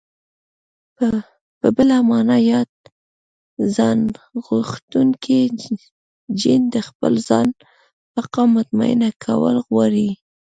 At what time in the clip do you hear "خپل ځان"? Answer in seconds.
6.87-7.47